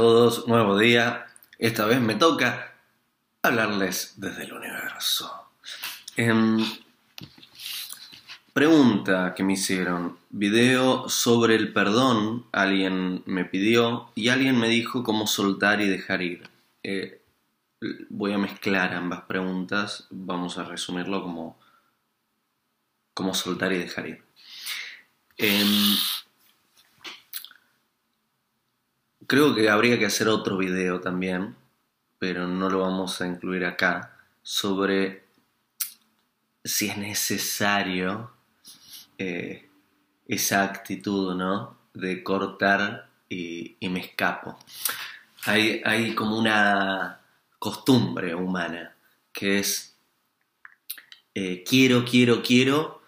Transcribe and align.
todos, 0.00 0.48
nuevo 0.48 0.78
día. 0.78 1.26
Esta 1.58 1.84
vez 1.84 2.00
me 2.00 2.14
toca 2.14 2.72
hablarles 3.42 4.14
desde 4.16 4.44
el 4.44 4.54
universo. 4.54 5.30
Em, 6.16 6.64
pregunta 8.54 9.34
que 9.36 9.44
me 9.44 9.52
hicieron. 9.52 10.16
Video 10.30 11.06
sobre 11.10 11.54
el 11.54 11.74
perdón. 11.74 12.46
Alguien 12.50 13.22
me 13.26 13.44
pidió 13.44 14.10
y 14.14 14.30
alguien 14.30 14.58
me 14.58 14.70
dijo 14.70 15.04
cómo 15.04 15.26
soltar 15.26 15.82
y 15.82 15.88
dejar 15.90 16.22
ir. 16.22 16.48
Eh, 16.82 17.20
voy 18.08 18.32
a 18.32 18.38
mezclar 18.38 18.94
ambas 18.94 19.20
preguntas. 19.24 20.06
Vamos 20.08 20.56
a 20.56 20.64
resumirlo 20.64 21.22
como 21.22 21.60
cómo 23.12 23.34
soltar 23.34 23.70
y 23.74 23.76
dejar 23.76 24.08
ir. 24.08 24.22
Em, 25.36 25.94
Creo 29.30 29.54
que 29.54 29.70
habría 29.70 29.96
que 29.96 30.06
hacer 30.06 30.26
otro 30.26 30.56
video 30.56 31.00
también, 31.00 31.54
pero 32.18 32.48
no 32.48 32.68
lo 32.68 32.80
vamos 32.80 33.20
a 33.20 33.28
incluir 33.28 33.64
acá, 33.64 34.18
sobre 34.42 35.22
si 36.64 36.88
es 36.88 36.98
necesario 36.98 38.32
eh, 39.18 39.70
esa 40.26 40.64
actitud, 40.64 41.36
¿no? 41.36 41.78
De 41.94 42.24
cortar 42.24 43.08
y, 43.28 43.76
me 43.82 44.00
escapo. 44.00 44.58
Hay, 45.44 46.12
como 46.16 46.36
una 46.36 47.20
costumbre 47.60 48.34
humana 48.34 48.96
que 49.32 49.60
es 49.60 49.96
eh, 51.36 51.62
quiero, 51.62 52.04
quiero, 52.04 52.42
quiero 52.42 53.00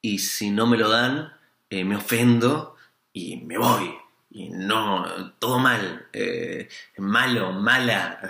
y 0.00 0.20
si 0.20 0.48
no 0.48 0.66
me 0.66 0.78
lo 0.78 0.88
dan, 0.88 1.34
eh, 1.68 1.84
me 1.84 1.96
ofendo 1.96 2.76
y 3.12 3.36
me 3.36 3.58
voy 3.58 4.05
y 4.36 4.50
no, 4.50 5.32
todo 5.38 5.58
mal, 5.58 6.08
eh, 6.12 6.68
malo, 6.98 7.52
mala. 7.52 8.20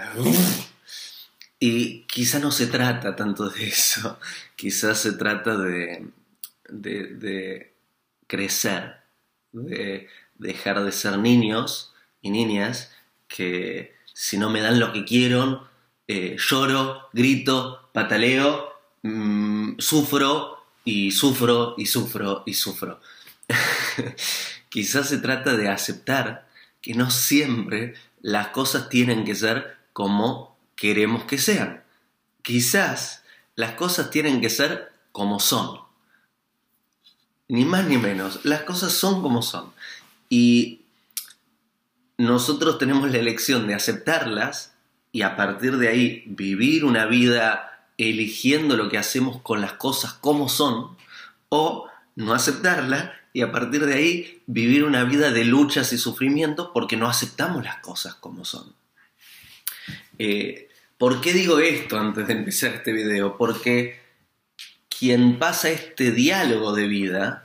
Y 1.58 2.02
quizá 2.02 2.38
no 2.38 2.52
se 2.52 2.68
trata 2.68 3.16
tanto 3.16 3.50
de 3.50 3.66
eso, 3.66 4.20
quizás 4.54 5.00
se 5.00 5.14
trata 5.14 5.58
de, 5.58 6.06
de, 6.68 7.74
crecer, 8.28 9.00
de 9.50 10.08
dejar 10.36 10.84
de 10.84 10.92
ser 10.92 11.18
niños 11.18 11.92
y 12.22 12.30
niñas 12.30 12.92
que 13.26 13.96
si 14.12 14.38
no 14.38 14.48
me 14.48 14.60
dan 14.60 14.78
lo 14.78 14.92
que 14.92 15.04
quiero, 15.04 15.68
eh, 16.06 16.36
lloro, 16.38 17.08
grito, 17.12 17.90
pataleo, 17.92 18.74
mm, 19.02 19.80
sufro 19.80 20.66
y 20.84 21.10
sufro 21.10 21.74
y 21.76 21.86
sufro 21.86 22.44
y 22.46 22.54
sufro. 22.54 23.00
Quizás 24.76 25.08
se 25.08 25.16
trata 25.16 25.56
de 25.56 25.70
aceptar 25.70 26.46
que 26.82 26.92
no 26.92 27.10
siempre 27.10 27.94
las 28.20 28.48
cosas 28.48 28.90
tienen 28.90 29.24
que 29.24 29.34
ser 29.34 29.78
como 29.94 30.54
queremos 30.74 31.24
que 31.24 31.38
sean. 31.38 31.82
Quizás 32.42 33.24
las 33.54 33.72
cosas 33.72 34.10
tienen 34.10 34.42
que 34.42 34.50
ser 34.50 34.92
como 35.12 35.40
son. 35.40 35.80
Ni 37.48 37.64
más 37.64 37.86
ni 37.86 37.96
menos. 37.96 38.44
Las 38.44 38.64
cosas 38.64 38.92
son 38.92 39.22
como 39.22 39.40
son. 39.40 39.72
Y 40.28 40.82
nosotros 42.18 42.76
tenemos 42.76 43.10
la 43.10 43.16
elección 43.16 43.66
de 43.66 43.74
aceptarlas 43.74 44.74
y 45.10 45.22
a 45.22 45.36
partir 45.36 45.78
de 45.78 45.88
ahí 45.88 46.24
vivir 46.26 46.84
una 46.84 47.06
vida 47.06 47.88
eligiendo 47.96 48.76
lo 48.76 48.90
que 48.90 48.98
hacemos 48.98 49.40
con 49.40 49.62
las 49.62 49.72
cosas 49.72 50.12
como 50.12 50.50
son 50.50 50.98
o 51.48 51.88
no 52.14 52.34
aceptarla 52.34 53.14
y 53.36 53.42
a 53.42 53.52
partir 53.52 53.84
de 53.84 53.92
ahí 53.92 54.42
vivir 54.46 54.82
una 54.82 55.04
vida 55.04 55.30
de 55.30 55.44
luchas 55.44 55.92
y 55.92 55.98
sufrimientos 55.98 56.70
porque 56.72 56.96
no 56.96 57.06
aceptamos 57.06 57.62
las 57.62 57.80
cosas 57.80 58.14
como 58.14 58.46
son. 58.46 58.74
Eh, 60.18 60.70
¿Por 60.96 61.20
qué 61.20 61.34
digo 61.34 61.58
esto 61.58 61.98
antes 61.98 62.26
de 62.26 62.32
empezar 62.32 62.72
este 62.72 62.94
video? 62.94 63.36
Porque 63.36 64.00
quien 64.88 65.38
pasa 65.38 65.68
este 65.68 66.12
diálogo 66.12 66.72
de 66.72 66.86
vida 66.86 67.44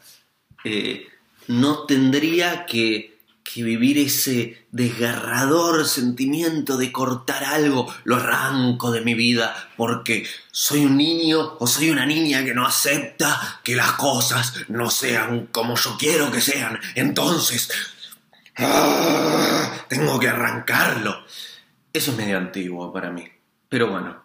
eh, 0.64 1.10
no 1.48 1.86
tendría 1.86 2.66
que 2.66 3.11
que 3.44 3.64
vivir 3.64 3.98
ese 3.98 4.68
desgarrador 4.72 5.86
sentimiento 5.88 6.78
de 6.78 6.92
cortar 6.92 7.44
algo, 7.44 7.94
lo 8.04 8.18
arranco 8.18 8.92
de 8.92 9.02
mi 9.02 9.14
vida 9.14 9.70
porque 9.76 10.26
soy 10.52 10.86
un 10.86 10.98
niño 10.98 11.58
o 11.60 11.68
soy 11.68 11.90
una 11.90 12.06
niña 12.06 12.46
que 12.46 12.54
no 12.54 12.66
acepta 12.66 13.60
que 13.64 13.76
las 13.76 13.94
cosas 13.94 14.54
no 14.70 14.90
sean 14.90 15.48
como 15.48 15.76
yo 15.76 15.98
quiero 15.98 16.32
que 16.32 16.42
sean. 16.42 16.80
Entonces, 16.96 17.70
¡ah! 18.58 19.86
tengo 19.88 20.20
que 20.20 20.30
arrancarlo. 20.30 21.26
Eso 21.94 22.12
es 22.12 22.18
medio 22.18 22.38
antiguo 22.38 22.94
para 22.94 23.12
mí. 23.12 23.28
Pero 23.68 23.90
bueno. 23.90 24.24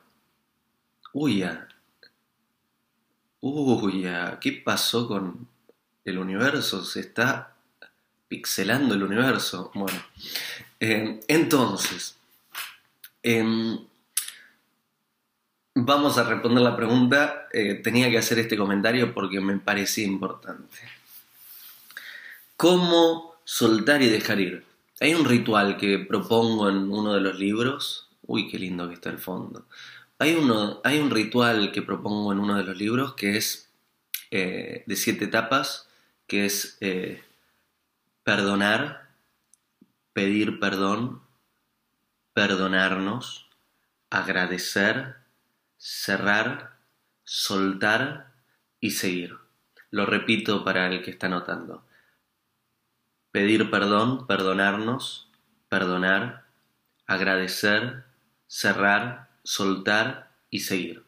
Uy, 1.12 1.38
ya. 1.38 1.66
Uy, 3.40 4.02
ya. 4.02 4.38
¿Qué 4.40 4.52
pasó 4.52 5.08
con 5.08 5.48
el 6.04 6.18
universo? 6.18 6.84
Se 6.84 7.00
está 7.00 7.55
pixelando 8.28 8.94
el 8.94 9.02
universo. 9.02 9.70
Bueno, 9.74 9.98
eh, 10.80 11.20
entonces, 11.28 12.16
em, 13.22 13.78
vamos 15.74 16.18
a 16.18 16.24
responder 16.24 16.62
la 16.62 16.76
pregunta. 16.76 17.48
Eh, 17.52 17.74
tenía 17.74 18.10
que 18.10 18.18
hacer 18.18 18.38
este 18.38 18.56
comentario 18.56 19.14
porque 19.14 19.40
me 19.40 19.56
parecía 19.58 20.06
importante. 20.06 20.78
¿Cómo 22.56 23.36
soltar 23.44 24.02
y 24.02 24.08
dejar 24.08 24.40
ir? 24.40 24.64
Hay 25.00 25.14
un 25.14 25.24
ritual 25.24 25.76
que 25.76 25.98
propongo 25.98 26.70
en 26.70 26.90
uno 26.90 27.14
de 27.14 27.20
los 27.20 27.38
libros. 27.38 28.08
Uy, 28.26 28.48
qué 28.48 28.58
lindo 28.58 28.88
que 28.88 28.94
está 28.94 29.10
el 29.10 29.18
fondo. 29.18 29.66
Hay, 30.18 30.34
uno, 30.34 30.80
hay 30.82 30.98
un 30.98 31.10
ritual 31.10 31.70
que 31.72 31.82
propongo 31.82 32.32
en 32.32 32.40
uno 32.40 32.56
de 32.56 32.64
los 32.64 32.76
libros 32.76 33.14
que 33.14 33.36
es 33.36 33.68
eh, 34.30 34.82
de 34.86 34.96
siete 34.96 35.26
etapas, 35.26 35.88
que 36.26 36.46
es 36.46 36.78
perdonar, 38.26 39.12
pedir 40.12 40.58
perdón, 40.58 41.22
perdonarnos, 42.34 43.48
agradecer, 44.10 45.14
cerrar, 45.76 46.76
soltar 47.22 48.32
y 48.80 48.90
seguir. 48.90 49.36
Lo 49.90 50.06
repito 50.06 50.64
para 50.64 50.88
el 50.88 51.04
que 51.04 51.12
está 51.12 51.28
notando. 51.28 51.86
Pedir 53.30 53.70
perdón, 53.70 54.26
perdonarnos, 54.26 55.30
perdonar, 55.68 56.46
agradecer, 57.06 58.06
cerrar, 58.48 59.28
soltar 59.44 60.32
y 60.50 60.60
seguir. 60.60 61.04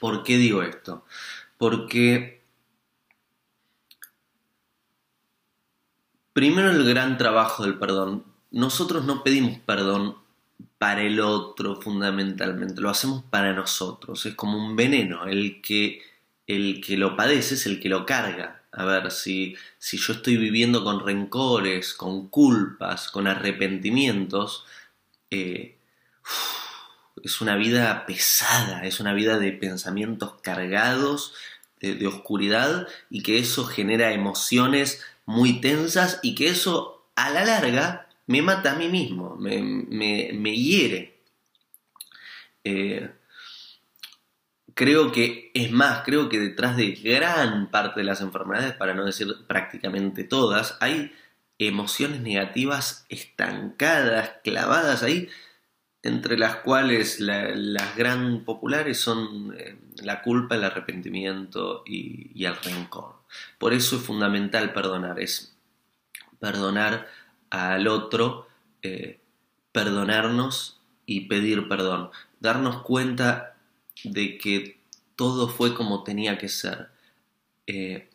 ¿Por 0.00 0.24
qué 0.24 0.36
digo 0.36 0.64
esto? 0.64 1.06
Porque 1.58 2.37
Primero 6.38 6.70
el 6.70 6.84
gran 6.84 7.18
trabajo 7.18 7.64
del 7.64 7.80
perdón. 7.80 8.22
Nosotros 8.52 9.04
no 9.04 9.24
pedimos 9.24 9.58
perdón 9.66 10.18
para 10.78 11.02
el 11.02 11.18
otro 11.18 11.82
fundamentalmente, 11.82 12.80
lo 12.80 12.90
hacemos 12.90 13.24
para 13.24 13.54
nosotros. 13.54 14.24
Es 14.24 14.36
como 14.36 14.56
un 14.56 14.76
veneno. 14.76 15.26
El 15.26 15.60
que, 15.60 16.00
el 16.46 16.80
que 16.80 16.96
lo 16.96 17.16
padece 17.16 17.56
es 17.56 17.66
el 17.66 17.80
que 17.80 17.88
lo 17.88 18.06
carga. 18.06 18.62
A 18.70 18.84
ver, 18.84 19.10
si, 19.10 19.56
si 19.78 19.96
yo 19.96 20.12
estoy 20.12 20.36
viviendo 20.36 20.84
con 20.84 21.04
rencores, 21.04 21.92
con 21.92 22.28
culpas, 22.28 23.08
con 23.08 23.26
arrepentimientos, 23.26 24.64
eh, 25.32 25.76
es 27.20 27.40
una 27.40 27.56
vida 27.56 28.06
pesada, 28.06 28.84
es 28.84 29.00
una 29.00 29.12
vida 29.12 29.40
de 29.40 29.50
pensamientos 29.50 30.34
cargados, 30.40 31.34
de 31.80 32.06
oscuridad, 32.06 32.86
y 33.10 33.24
que 33.24 33.38
eso 33.38 33.64
genera 33.64 34.12
emociones 34.12 35.02
muy 35.28 35.60
tensas 35.60 36.20
y 36.22 36.34
que 36.34 36.48
eso 36.48 37.10
a 37.14 37.28
la 37.28 37.44
larga 37.44 38.08
me 38.26 38.40
mata 38.40 38.72
a 38.72 38.76
mí 38.76 38.88
mismo, 38.88 39.36
me, 39.36 39.60
me, 39.60 40.56
hiere. 40.56 41.20
Eh, 42.64 43.10
creo 44.72 45.12
que, 45.12 45.50
es 45.52 45.70
más, 45.70 46.02
creo 46.06 46.30
que 46.30 46.38
detrás 46.38 46.78
de 46.78 46.92
gran 46.92 47.70
parte 47.70 48.00
de 48.00 48.04
las 48.04 48.22
enfermedades, 48.22 48.72
para 48.72 48.94
no 48.94 49.04
decir 49.04 49.28
prácticamente 49.46 50.24
todas, 50.24 50.78
hay 50.80 51.12
emociones 51.58 52.22
negativas 52.22 53.04
estancadas, 53.10 54.32
clavadas 54.42 55.02
ahí, 55.02 55.28
entre 56.02 56.38
las 56.38 56.56
cuales 56.56 57.20
las 57.20 57.96
gran 57.96 58.44
populares 58.46 58.98
son 58.98 59.54
eh, 59.58 59.76
la 60.02 60.22
culpa, 60.22 60.54
el 60.54 60.64
arrepentimiento 60.64 61.82
y 61.86 62.44
el 62.46 62.56
rencor. 62.56 63.17
Por 63.58 63.72
eso 63.72 63.96
es 63.96 64.02
fundamental 64.02 64.72
perdonar, 64.72 65.20
es 65.20 65.56
perdonar 66.38 67.08
al 67.50 67.88
otro, 67.88 68.46
eh, 68.82 69.20
perdonarnos 69.72 70.80
y 71.06 71.22
pedir 71.22 71.68
perdón, 71.68 72.10
darnos 72.40 72.82
cuenta 72.82 73.56
de 74.04 74.38
que 74.38 74.80
todo 75.16 75.48
fue 75.48 75.74
como 75.74 76.04
tenía 76.04 76.38
que 76.38 76.48
ser. 76.48 76.90
Eh, 77.66 78.08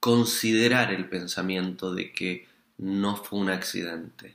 considerar 0.00 0.92
el 0.92 1.08
pensamiento 1.08 1.94
de 1.94 2.12
que 2.12 2.48
no 2.78 3.16
fue 3.16 3.38
un 3.38 3.50
accidente. 3.50 4.34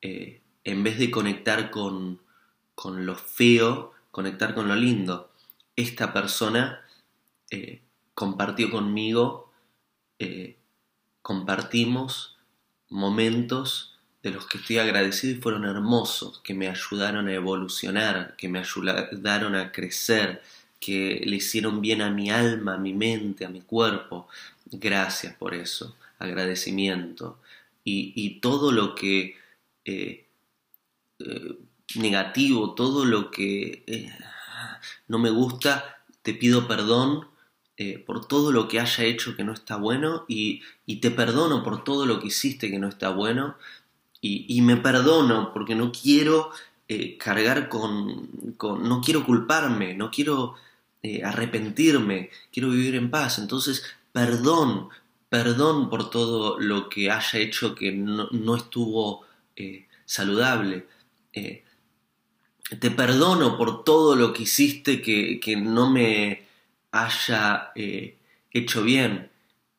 Eh, 0.00 0.40
en 0.64 0.82
vez 0.82 0.98
de 0.98 1.10
conectar 1.10 1.70
con, 1.70 2.20
con, 2.74 3.06
lo 3.06 3.14
feo, 3.14 3.92
conectar 4.10 4.54
con 4.54 4.68
lo 4.68 4.74
lindo. 4.74 5.30
Esta 5.76 6.14
persona 6.14 6.80
eh, 7.50 7.82
compartió 8.14 8.70
conmigo, 8.70 9.52
eh, 10.18 10.56
compartimos 11.20 12.38
momentos 12.88 13.98
de 14.22 14.30
los 14.30 14.46
que 14.46 14.58
estoy 14.58 14.78
agradecido 14.78 15.36
y 15.36 15.42
fueron 15.42 15.66
hermosos, 15.66 16.40
que 16.42 16.54
me 16.54 16.68
ayudaron 16.68 17.28
a 17.28 17.34
evolucionar, 17.34 18.34
que 18.36 18.48
me 18.48 18.58
ayudaron 18.58 19.54
a 19.54 19.70
crecer, 19.70 20.42
que 20.80 21.22
le 21.24 21.36
hicieron 21.36 21.80
bien 21.82 22.00
a 22.00 22.10
mi 22.10 22.30
alma, 22.30 22.74
a 22.74 22.78
mi 22.78 22.94
mente, 22.94 23.44
a 23.44 23.50
mi 23.50 23.60
cuerpo. 23.60 24.28
Gracias 24.66 25.34
por 25.36 25.54
eso, 25.54 25.94
agradecimiento. 26.18 27.38
Y, 27.84 28.40
todo 28.40 28.72
lo 28.72 28.96
que 28.96 29.36
eh, 29.84 30.26
negativo, 31.94 32.74
todo 32.74 33.04
lo 33.04 33.30
que 33.30 33.84
no 35.08 35.18
me 35.18 35.30
gusta, 35.30 35.98
te 36.22 36.34
pido 36.34 36.66
perdón 36.66 37.28
por 38.06 38.26
todo 38.26 38.52
lo 38.52 38.68
que 38.68 38.80
haya 38.80 39.04
hecho 39.04 39.36
que 39.36 39.44
no 39.44 39.52
está 39.52 39.76
bueno 39.76 40.24
y, 40.28 40.62
te 41.02 41.10
perdono 41.10 41.62
por 41.62 41.84
todo 41.84 42.06
lo 42.06 42.20
que 42.20 42.28
hiciste 42.28 42.70
que 42.70 42.78
no 42.78 42.88
está 42.88 43.10
bueno 43.10 43.56
y, 44.22 44.60
me 44.62 44.78
perdono 44.78 45.52
porque 45.52 45.74
no 45.74 45.92
quiero 45.92 46.50
cargar 47.18 47.68
con, 47.68 48.28
con, 48.56 48.88
no 48.88 49.02
quiero 49.02 49.26
culparme, 49.26 49.94
no 49.94 50.10
quiero 50.10 50.54
arrepentirme, 51.22 52.30
quiero 52.50 52.70
vivir 52.70 52.94
en 52.94 53.10
paz. 53.10 53.38
Entonces, 53.38 53.84
perdón, 54.12 54.88
perdón 55.28 55.90
por 55.90 56.08
todo 56.08 56.58
lo 56.58 56.88
que 56.88 57.10
haya 57.10 57.38
hecho 57.38 57.74
que 57.74 57.92
no, 57.92 58.56
estuvo 58.56 59.26
eh, 59.56 59.86
saludable. 60.04 60.86
Eh, 61.32 61.64
te 62.80 62.90
perdono 62.90 63.56
por 63.56 63.84
todo 63.84 64.16
lo 64.16 64.32
que 64.32 64.42
hiciste 64.42 65.00
que, 65.00 65.56
no 65.56 65.90
me 65.90 66.46
haya 66.90 67.72
eh, 67.74 68.18
hecho 68.50 68.82
bien. 68.82 69.30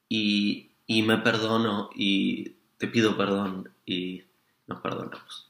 Y, 0.10 0.70
y 0.88 1.02
me 1.02 1.18
perdono 1.18 1.90
y 1.94 2.54
te 2.78 2.88
pido 2.88 3.18
perdón 3.18 3.70
y 3.86 4.24
nos 4.68 4.82
perdonamos. 4.82 5.50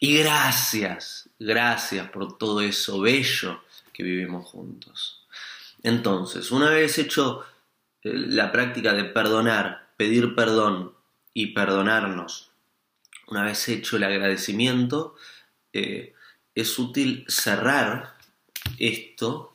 Y 0.00 0.18
gracias, 0.18 1.28
gracias 1.38 2.10
por 2.10 2.36
todo 2.36 2.60
eso 2.60 3.00
bello 3.00 3.62
que 3.92 4.02
vivimos 4.02 4.46
juntos. 4.46 5.26
Entonces, 5.82 6.50
una 6.50 6.70
vez 6.70 6.98
hecho 6.98 7.44
la 8.02 8.50
práctica 8.50 8.92
de 8.94 9.04
perdonar, 9.04 9.92
pedir 9.96 10.34
perdón 10.34 10.92
y 11.32 11.48
perdonarnos, 11.48 12.50
una 13.28 13.44
vez 13.44 13.68
hecho 13.68 13.96
el 13.96 14.04
agradecimiento, 14.04 15.14
eh, 15.74 16.14
es 16.54 16.78
útil 16.78 17.24
cerrar 17.28 18.14
esto, 18.78 19.54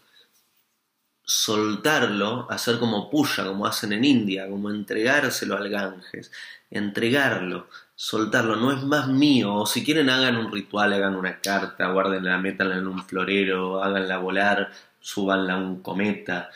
soltarlo, 1.24 2.48
hacer 2.50 2.80
como 2.80 3.10
puya, 3.10 3.46
como 3.46 3.66
hacen 3.66 3.94
en 3.94 4.04
India, 4.04 4.48
como 4.50 4.70
entregárselo 4.70 5.56
al 5.56 5.70
Ganges, 5.70 6.32
entregarlo, 6.70 7.68
soltarlo, 7.96 8.56
no 8.56 8.72
es 8.72 8.84
más 8.84 9.08
mío, 9.08 9.54
o 9.56 9.66
si 9.66 9.84
quieren 9.84 10.10
hagan 10.10 10.38
un 10.38 10.52
ritual, 10.52 10.94
hagan 10.94 11.16
una 11.16 11.40
carta, 11.40 11.90
guárdenla, 11.92 12.38
métanla 12.38 12.78
en 12.78 12.88
un 12.88 13.04
florero, 13.04 13.84
háganla 13.84 14.18
volar, 14.18 14.72
súbanla 15.00 15.54
a 15.54 15.58
un 15.58 15.82
cometa, 15.82 16.50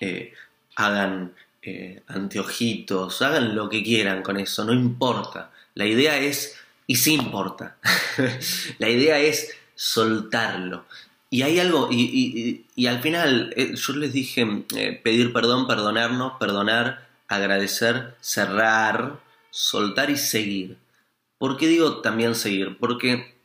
eh, 0.00 0.32
hagan 0.76 1.34
eh, 1.62 2.02
anteojitos, 2.06 3.20
hagan 3.22 3.54
lo 3.54 3.68
que 3.68 3.82
quieran 3.82 4.22
con 4.22 4.38
eso, 4.38 4.64
no 4.64 4.72
importa. 4.72 5.50
La 5.74 5.86
idea 5.86 6.18
es, 6.18 6.56
y 6.88 6.96
sí 6.96 7.14
importa, 7.14 7.76
la 8.78 8.88
idea 8.88 9.20
es 9.20 9.54
soltarlo. 9.74 10.86
Y 11.30 11.42
hay 11.42 11.60
algo, 11.60 11.90
y, 11.92 12.86
al 12.86 13.02
final 13.02 13.52
eh, 13.54 13.74
yo 13.76 13.92
les 13.92 14.14
dije 14.14 14.64
eh, 14.74 14.98
pedir 15.04 15.34
perdón, 15.34 15.66
perdonarnos, 15.66 16.38
perdonar, 16.40 17.06
agradecer, 17.28 18.16
cerrar, 18.20 19.20
soltar 19.50 20.08
y 20.08 20.16
seguir. 20.16 20.78
¿Por 21.36 21.58
qué 21.58 21.66
digo 21.66 22.00
también 22.00 22.34
seguir? 22.34 22.78
Porque 22.78 23.36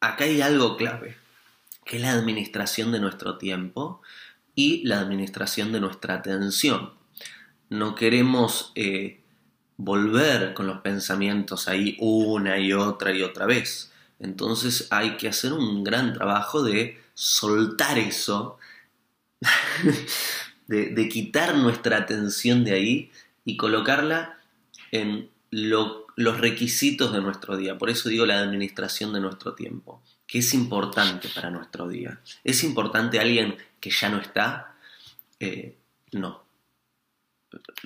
acá 0.00 0.24
hay 0.24 0.40
algo 0.40 0.78
clave, 0.78 1.18
que 1.84 1.96
es 1.96 2.02
la 2.02 2.12
administración 2.12 2.92
de 2.92 3.00
nuestro 3.00 3.36
tiempo 3.36 4.00
y 4.54 4.86
la 4.86 5.00
administración 5.00 5.70
de 5.72 5.80
nuestra 5.80 6.14
atención. 6.14 6.94
No 7.68 7.94
queremos 7.94 8.72
eh, 8.74 9.20
volver 9.76 10.54
con 10.54 10.66
los 10.66 10.80
pensamientos 10.80 11.68
ahí 11.68 11.96
una 12.00 12.58
y 12.58 12.72
otra 12.72 13.12
y 13.12 13.22
otra 13.22 13.46
vez. 13.46 13.92
Entonces 14.18 14.88
hay 14.90 15.16
que 15.16 15.28
hacer 15.28 15.52
un 15.52 15.84
gran 15.84 16.14
trabajo 16.14 16.62
de 16.62 17.00
soltar 17.14 17.98
eso, 17.98 18.58
de, 20.66 21.08
quitar 21.08 21.56
nuestra 21.56 21.98
atención 21.98 22.64
de 22.64 22.72
ahí 22.72 23.10
y 23.44 23.56
colocarla 23.56 24.38
en 24.90 25.30
los 25.50 26.40
requisitos 26.40 27.12
de 27.12 27.20
nuestro 27.20 27.56
día. 27.56 27.78
Por 27.78 27.90
eso 27.90 28.08
digo 28.08 28.24
la 28.26 28.40
administración 28.40 29.12
de 29.12 29.20
nuestro 29.20 29.54
tiempo 29.54 30.02
que 30.26 30.38
es 30.38 30.54
importante 30.54 31.28
para 31.34 31.50
nuestro 31.50 31.88
día. 31.88 32.20
¿Es 32.42 32.64
importante 32.64 33.20
alguien 33.20 33.56
que 33.80 33.90
ya 33.90 34.08
no 34.08 34.18
está? 34.18 34.76
Eh, 35.38 35.76
no. 36.12 36.45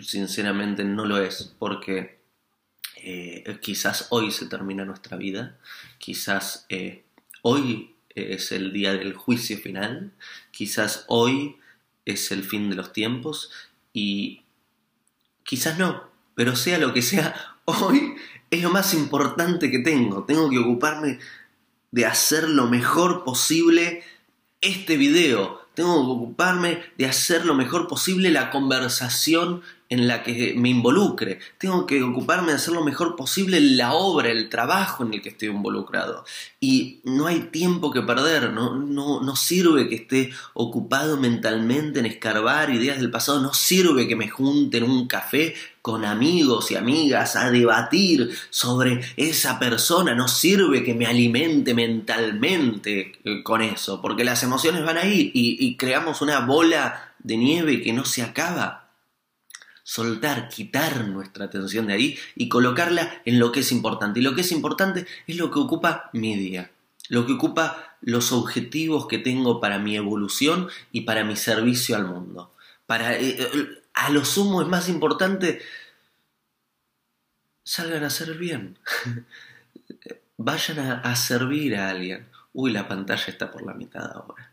Sinceramente 0.02 0.84
no 0.84 1.04
lo 1.04 1.22
es, 1.22 1.54
porque 1.58 2.18
eh, 2.96 3.58
quizás 3.60 4.06
hoy 4.10 4.30
se 4.30 4.46
termina 4.46 4.84
nuestra 4.84 5.16
vida, 5.16 5.58
quizás 5.98 6.66
eh, 6.68 7.04
hoy 7.42 7.94
es 8.14 8.52
el 8.52 8.72
día 8.72 8.92
del 8.92 9.14
juicio 9.14 9.58
final, 9.58 10.12
quizás 10.50 11.04
hoy 11.08 11.56
es 12.04 12.30
el 12.32 12.42
fin 12.42 12.70
de 12.70 12.76
los 12.76 12.92
tiempos 12.92 13.50
y 13.92 14.42
quizás 15.44 15.78
no, 15.78 16.10
pero 16.34 16.56
sea 16.56 16.78
lo 16.78 16.92
que 16.92 17.02
sea, 17.02 17.56
hoy 17.64 18.16
es 18.50 18.62
lo 18.62 18.70
más 18.70 18.94
importante 18.94 19.70
que 19.70 19.78
tengo. 19.78 20.24
Tengo 20.24 20.50
que 20.50 20.58
ocuparme 20.58 21.18
de 21.90 22.06
hacer 22.06 22.48
lo 22.48 22.66
mejor 22.66 23.24
posible 23.24 24.02
este 24.60 24.96
video. 24.96 25.59
Tengo 25.80 26.04
que 26.04 26.12
ocuparme 26.12 26.82
de 26.98 27.06
hacer 27.06 27.46
lo 27.46 27.54
mejor 27.54 27.88
posible 27.88 28.30
la 28.30 28.50
conversación 28.50 29.62
en 29.90 30.06
la 30.06 30.22
que 30.22 30.54
me 30.56 30.68
involucre. 30.68 31.40
Tengo 31.58 31.84
que 31.84 32.00
ocuparme 32.02 32.52
de 32.52 32.58
hacer 32.58 32.72
lo 32.72 32.84
mejor 32.84 33.16
posible 33.16 33.60
la 33.60 33.92
obra, 33.92 34.30
el 34.30 34.48
trabajo 34.48 35.04
en 35.04 35.14
el 35.14 35.20
que 35.20 35.30
estoy 35.30 35.48
involucrado. 35.48 36.24
Y 36.60 37.00
no 37.02 37.26
hay 37.26 37.40
tiempo 37.50 37.90
que 37.90 38.00
perder, 38.02 38.52
no, 38.52 38.76
no, 38.76 39.20
no 39.20 39.36
sirve 39.36 39.88
que 39.88 39.96
esté 39.96 40.30
ocupado 40.54 41.16
mentalmente 41.16 41.98
en 41.98 42.06
escarbar 42.06 42.70
ideas 42.70 43.00
del 43.00 43.10
pasado, 43.10 43.40
no 43.40 43.52
sirve 43.52 44.06
que 44.06 44.14
me 44.14 44.28
junte 44.28 44.78
en 44.78 44.84
un 44.84 45.08
café 45.08 45.54
con 45.82 46.04
amigos 46.04 46.70
y 46.70 46.76
amigas 46.76 47.34
a 47.34 47.50
debatir 47.50 48.30
sobre 48.50 49.00
esa 49.16 49.58
persona, 49.58 50.14
no 50.14 50.28
sirve 50.28 50.84
que 50.84 50.94
me 50.94 51.06
alimente 51.06 51.74
mentalmente 51.74 53.18
eh, 53.24 53.42
con 53.42 53.60
eso, 53.62 54.00
porque 54.00 54.22
las 54.22 54.42
emociones 54.44 54.84
van 54.84 54.98
a 54.98 55.06
ir 55.06 55.32
y 55.34 55.76
creamos 55.76 56.22
una 56.22 56.40
bola 56.40 57.14
de 57.18 57.36
nieve 57.36 57.82
que 57.82 57.92
no 57.92 58.04
se 58.04 58.22
acaba 58.22 58.89
soltar, 59.90 60.48
quitar 60.48 61.08
nuestra 61.08 61.46
atención 61.46 61.88
de 61.88 61.94
ahí 61.94 62.18
y 62.36 62.48
colocarla 62.48 63.22
en 63.24 63.40
lo 63.40 63.50
que 63.50 63.58
es 63.58 63.72
importante. 63.72 64.20
Y 64.20 64.22
lo 64.22 64.36
que 64.36 64.42
es 64.42 64.52
importante 64.52 65.04
es 65.26 65.36
lo 65.36 65.50
que 65.50 65.58
ocupa 65.58 66.10
mi 66.12 66.36
día, 66.36 66.70
lo 67.08 67.26
que 67.26 67.32
ocupa 67.32 67.96
los 68.00 68.30
objetivos 68.30 69.08
que 69.08 69.18
tengo 69.18 69.60
para 69.60 69.80
mi 69.80 69.96
evolución 69.96 70.68
y 70.92 71.00
para 71.00 71.24
mi 71.24 71.34
servicio 71.34 71.96
al 71.96 72.04
mundo. 72.04 72.54
Para, 72.86 73.16
eh, 73.16 73.36
eh, 73.40 73.82
a 73.94 74.10
lo 74.10 74.24
sumo 74.24 74.62
es 74.62 74.68
más 74.68 74.88
importante, 74.88 75.60
salgan 77.64 78.04
a 78.04 78.10
servir 78.10 78.38
bien, 78.38 78.78
vayan 80.36 80.78
a, 80.78 81.16
servir 81.16 81.74
a 81.74 81.90
alguien. 81.90 82.28
Uy, 82.52 82.70
la 82.70 82.86
pantalla 82.86 83.26
está 83.26 83.50
por 83.50 83.66
la 83.66 83.74
mitad 83.74 84.08
ahora. 84.14 84.52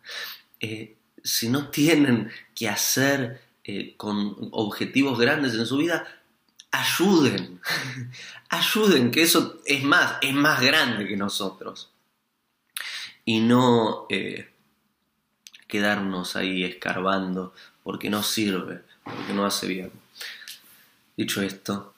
Eh, 0.60 0.98
si 1.24 1.48
no 1.48 1.70
tienen 1.70 2.32
que 2.56 2.70
hacer 2.70 3.47
eh, 3.70 3.96
con 3.98 4.48
objetivos 4.52 5.20
grandes 5.20 5.54
en 5.54 5.66
su 5.66 5.76
vida, 5.76 6.08
ayuden, 6.72 7.60
ayuden, 8.50 9.12
que 9.12 9.24
eso 9.24 9.62
es 9.66 9.84
más, 9.84 10.20
es 10.22 10.34
más 10.34 10.62
grande 10.62 11.06
que 11.06 11.18
nosotros. 11.18 11.92
Y 13.26 13.42
no 13.42 14.06
eh, 14.10 14.50
quedarnos 15.68 16.38
ahí 16.38 16.64
escarbando 16.64 17.54
porque 17.84 18.10
no 18.10 18.24
sirve, 18.24 18.84
porque 19.04 19.34
no 19.34 19.46
hace 19.46 19.68
bien. 19.68 19.92
Dicho 21.18 21.42
esto, 21.42 21.94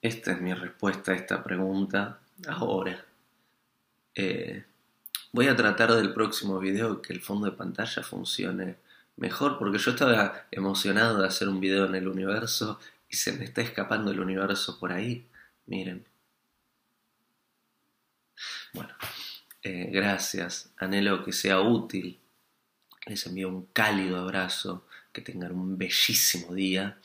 esta 0.00 0.30
es 0.30 0.40
mi 0.40 0.54
respuesta 0.54 1.10
a 1.10 1.16
esta 1.16 1.42
pregunta 1.42 2.20
ahora. 2.46 3.04
Eh, 4.14 4.64
voy 5.32 5.48
a 5.48 5.56
tratar 5.56 5.94
del 5.94 6.12
próximo 6.12 6.60
video 6.60 7.02
que 7.02 7.12
el 7.12 7.20
fondo 7.20 7.50
de 7.50 7.56
pantalla 7.56 8.04
funcione 8.04 8.76
mejor 9.18 9.58
porque 9.58 9.78
yo 9.78 9.90
estaba 9.90 10.46
emocionado 10.50 11.20
de 11.20 11.26
hacer 11.26 11.48
un 11.48 11.60
video 11.60 11.86
en 11.86 11.94
el 11.94 12.08
universo 12.08 12.80
y 13.08 13.16
se 13.16 13.32
me 13.32 13.44
está 13.44 13.60
escapando 13.60 14.10
el 14.10 14.20
universo 14.20 14.78
por 14.78 14.92
ahí. 14.92 15.26
Miren. 15.66 16.06
Bueno, 18.72 18.94
eh, 19.62 19.88
gracias. 19.90 20.72
Anhelo 20.76 21.24
que 21.24 21.32
sea 21.32 21.60
útil. 21.60 22.18
Les 23.06 23.26
envío 23.26 23.48
un 23.48 23.66
cálido 23.66 24.18
abrazo. 24.18 24.86
Que 25.12 25.22
tengan 25.22 25.52
un 25.52 25.78
bellísimo 25.78 26.54
día. 26.54 26.98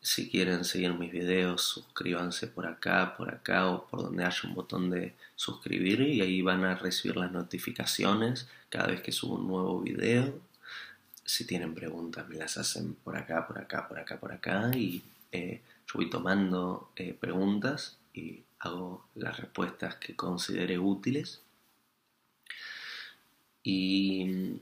Si 0.00 0.28
quieren 0.30 0.64
seguir 0.64 0.94
mis 0.94 1.12
videos, 1.12 1.62
suscríbanse 1.62 2.48
por 2.48 2.66
acá, 2.66 3.14
por 3.16 3.32
acá 3.32 3.68
o 3.68 3.86
por 3.86 4.02
donde 4.02 4.24
haya 4.24 4.48
un 4.48 4.54
botón 4.54 4.90
de 4.90 5.14
suscribir 5.36 6.00
y 6.00 6.20
ahí 6.22 6.42
van 6.42 6.64
a 6.64 6.74
recibir 6.74 7.16
las 7.16 7.30
notificaciones 7.30 8.48
cada 8.68 8.88
vez 8.88 9.00
que 9.00 9.12
subo 9.12 9.36
un 9.36 9.46
nuevo 9.46 9.80
video. 9.80 10.40
Si 11.24 11.46
tienen 11.46 11.74
preguntas, 11.74 12.28
me 12.28 12.36
las 12.36 12.56
hacen 12.58 12.94
por 12.94 13.16
acá, 13.16 13.46
por 13.46 13.58
acá, 13.58 13.88
por 13.88 13.98
acá, 13.98 14.18
por 14.18 14.32
acá 14.32 14.70
y 14.74 15.02
eh, 15.30 15.62
yo 15.86 15.94
voy 15.94 16.10
tomando 16.10 16.90
eh, 16.96 17.14
preguntas 17.14 17.98
y 18.12 18.42
hago 18.58 19.06
las 19.14 19.38
respuestas 19.38 19.96
que 19.96 20.14
considere 20.14 20.78
útiles. 20.78 21.42
Y, 23.64 24.58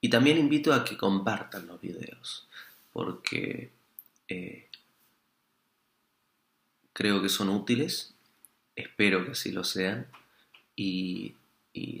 y 0.00 0.10
también 0.10 0.38
invito 0.38 0.72
a 0.72 0.84
que 0.84 0.96
compartan 0.96 1.66
los 1.66 1.80
videos, 1.80 2.46
porque 2.92 3.70
eh, 4.28 4.68
creo 6.92 7.22
que 7.22 7.28
son 7.28 7.48
útiles, 7.48 8.14
espero 8.76 9.24
que 9.24 9.32
así 9.32 9.52
lo 9.52 9.64
sean, 9.64 10.06
y, 10.76 11.34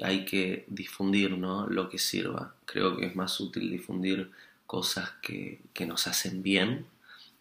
hay 0.02 0.24
que 0.24 0.64
difundir 0.68 1.32
¿no? 1.32 1.66
lo 1.66 1.88
que 1.88 1.98
sirva. 1.98 2.54
Creo 2.64 2.96
que 2.96 3.06
es 3.06 3.16
más 3.16 3.38
útil 3.40 3.70
difundir 3.70 4.30
cosas 4.66 5.10
que, 5.22 5.60
nos 5.86 6.06
hacen 6.06 6.42
bien 6.42 6.86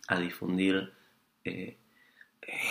a 0.07 0.19
difundir 0.19 0.91
eh, 1.45 1.77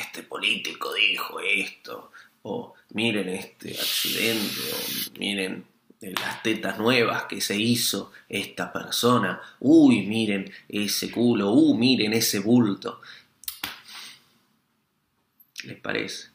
este 0.00 0.23
político 0.23 0.92
dijo 0.92 1.40
esto, 1.40 2.12
o 2.42 2.75
miren 2.90 3.28
este 3.28 3.71
accidente, 3.71 4.61
o 4.73 5.19
miren 5.19 5.64
las 6.00 6.42
tetas 6.42 6.78
nuevas 6.78 7.25
que 7.25 7.40
se 7.40 7.57
hizo 7.57 8.12
esta 8.28 8.73
persona, 8.73 9.40
uy, 9.61 10.07
miren 10.07 10.52
ese 10.69 11.11
culo, 11.11 11.52
uy, 11.52 11.78
miren 11.78 12.12
ese 12.12 12.40
bulto. 12.40 13.00
¿Les 15.64 15.78
parece? 15.78 16.28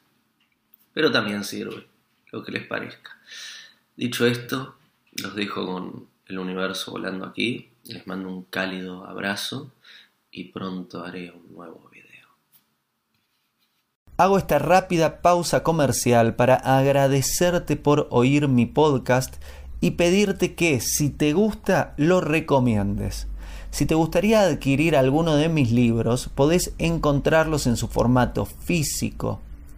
Pero 0.94 1.12
también 1.12 1.44
sirve 1.44 1.86
lo 2.32 2.44
que 2.44 2.52
les 2.52 2.66
parezca. 2.66 3.17
Dicho 3.96 4.26
esto, 4.26 4.76
los 5.14 5.36
dejo 5.36 5.66
con 5.66 6.08
el 6.28 6.40
universo 6.40 6.92
volando 6.92 7.26
aquí. 7.26 7.70
Les 7.86 8.06
mando 8.06 8.30
un 8.30 8.44
cálido 8.44 9.06
abrazo 9.06 9.72
y 10.32 10.46
pronto 10.46 11.04
haré 11.04 11.32
un 11.32 11.54
nuevo 11.54 11.90
video. 11.92 12.28
Hago 14.18 14.38
esta 14.38 14.60
rápida 14.60 15.22
pausa 15.22 15.64
comercial 15.64 16.36
para 16.36 16.56
agradecerte 16.56 17.76
por 17.76 18.08
oír 18.12 18.48
mi 18.48 18.66
podcast 18.66 19.36
y 19.80 19.92
pedirte 19.92 20.56
que 20.56 20.80
si 20.80 21.10
te 21.10 21.34
gusta 21.34 21.94
lo 21.98 22.22
recomiendes. 22.22 23.28
Si 23.72 23.86
te 23.86 23.96
gustaría 23.96 24.42
adquirir 24.42 24.96
alguno 24.96 25.36
de 25.36 25.50
mis 25.50 25.72
libros, 25.72 26.30
podés 26.34 26.74
encontrarlos 26.78 27.68
en 27.68 27.78
su 27.78 27.88
formato 27.88 28.46
físico 28.46 29.42